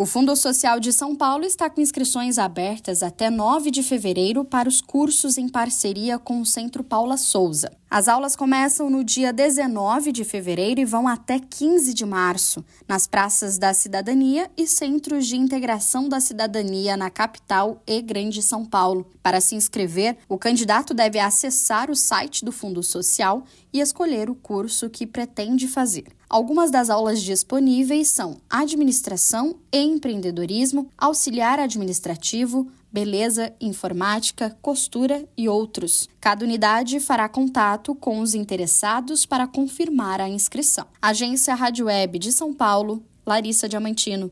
[0.00, 4.66] O Fundo Social de São Paulo está com inscrições abertas até 9 de fevereiro para
[4.66, 7.70] os cursos em parceria com o Centro Paula Souza.
[7.90, 13.06] As aulas começam no dia 19 de fevereiro e vão até 15 de março, nas
[13.06, 19.06] praças da cidadania e centros de integração da cidadania na capital e Grande São Paulo.
[19.22, 24.34] Para se inscrever, o candidato deve acessar o site do Fundo Social e escolher o
[24.34, 26.18] curso que pretende fazer.
[26.30, 36.08] Algumas das aulas disponíveis são Administração e Empreendedorismo, Auxiliar Administrativo, Beleza, Informática, Costura e outros.
[36.20, 40.86] Cada unidade fará contato com os interessados para confirmar a inscrição.
[41.02, 44.30] Agência Rádio Web de São Paulo, Larissa Diamantino.